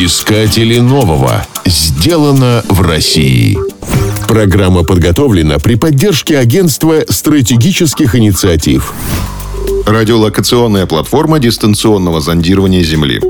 [0.00, 1.44] Искатели нового.
[1.66, 3.58] Сделано в России.
[4.28, 8.92] Программа подготовлена при поддержке Агентства стратегических инициатив.
[9.86, 13.20] Радиолокационная платформа дистанционного зондирования Земли.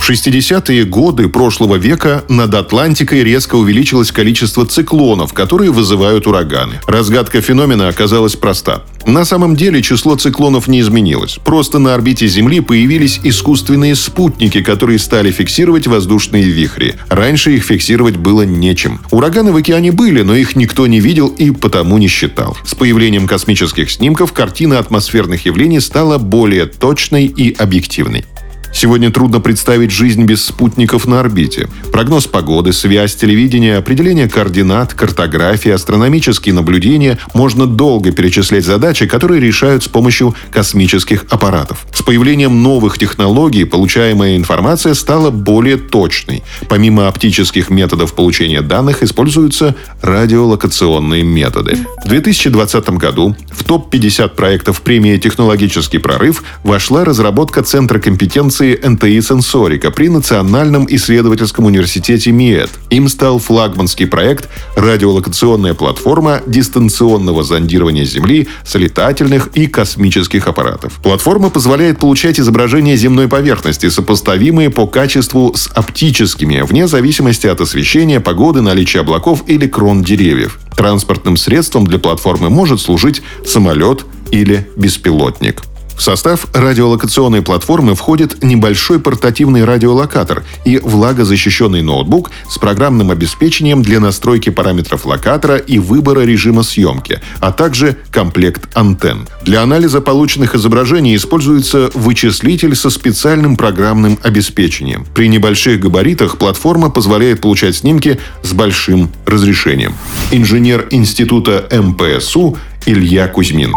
[0.00, 6.80] В 60-е годы прошлого века над Атлантикой резко увеличилось количество циклонов, которые вызывают ураганы.
[6.86, 8.84] Разгадка феномена оказалась проста.
[9.06, 11.38] На самом деле число циклонов не изменилось.
[11.44, 16.94] Просто на орбите Земли появились искусственные спутники, которые стали фиксировать воздушные вихри.
[17.08, 19.00] Раньше их фиксировать было нечем.
[19.10, 22.56] Ураганы в океане были, но их никто не видел и потому не считал.
[22.64, 28.24] С появлением космических снимков картина атмосферных явлений стала более точной и объективной.
[28.72, 31.68] Сегодня трудно представить жизнь без спутников на орбите.
[31.92, 39.82] Прогноз погоды, связь, телевидение, определение координат, картография, астрономические наблюдения– можно долго перечислять задачи, которые решают
[39.84, 41.86] с помощью космических аппаратов.
[41.92, 46.42] С появлением новых технологий получаемая информация стала более точной.
[46.68, 51.78] Помимо оптических методов получения данных используются радиолокационные методы.
[52.04, 59.20] В 2020 году в топ-50 проектов премии «Технологический прорыв» вошла разработка Центра компетенции Ассоциации НТИ
[59.20, 62.70] «Сенсорика» при Национальном исследовательском университете МИЭД.
[62.90, 71.00] Им стал флагманский проект «Радиолокационная платформа дистанционного зондирования Земли с летательных и космических аппаратов».
[71.02, 78.20] Платформа позволяет получать изображения земной поверхности, сопоставимые по качеству с оптическими, вне зависимости от освещения,
[78.20, 80.60] погоды, наличия облаков или крон деревьев.
[80.76, 85.62] Транспортным средством для платформы может служить самолет или беспилотник.
[85.96, 94.00] В состав радиолокационной платформы входит небольшой портативный радиолокатор и влагозащищенный ноутбук с программным обеспечением для
[94.00, 99.28] настройки параметров локатора и выбора режима съемки, а также комплект антенн.
[99.42, 105.06] Для анализа полученных изображений используется вычислитель со специальным программным обеспечением.
[105.14, 109.94] При небольших габаритах платформа позволяет получать снимки с большим разрешением.
[110.30, 113.72] Инженер Института МПСУ Илья Кузьмин.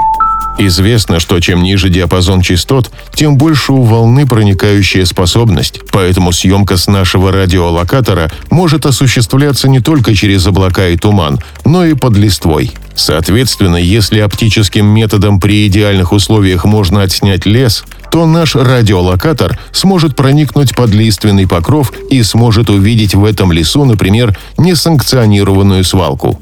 [0.57, 6.87] Известно, что чем ниже диапазон частот, тем больше у волны проникающая способность, поэтому съемка с
[6.87, 12.71] нашего радиолокатора может осуществляться не только через облака и туман, но и под листвой.
[12.95, 20.73] Соответственно, если оптическим методом при идеальных условиях можно отснять лес, то наш радиолокатор сможет проникнуть
[20.73, 26.39] под лиственный покров и сможет увидеть в этом лесу, например, несанкционированную свалку.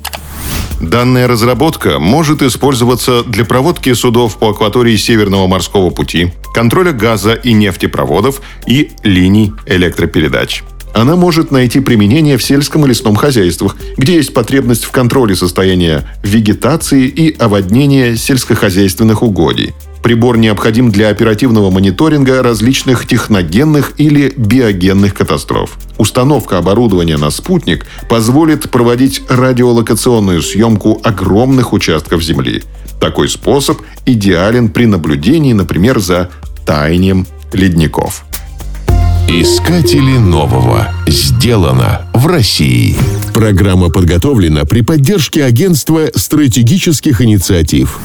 [0.84, 7.54] Данная разработка может использоваться для проводки судов по акватории Северного морского пути, контроля газа и
[7.54, 10.62] нефтепроводов и линий электропередач.
[10.94, 16.06] Она может найти применение в сельском и лесном хозяйствах, где есть потребность в контроле состояния
[16.22, 19.74] вегетации и оводнения сельскохозяйственных угодий,
[20.04, 25.78] Прибор необходим для оперативного мониторинга различных техногенных или биогенных катастроф.
[25.98, 32.64] Установка оборудования на спутник позволит проводить радиолокационную съемку огромных участков Земли.
[33.00, 36.30] Такой способ идеален при наблюдении, например, за
[36.66, 38.26] таянием ледников.
[39.30, 40.90] Искатели нового.
[41.08, 42.98] Сделано в России.
[43.34, 48.00] Программа подготовлена при поддержке Агентства стратегических инициатив.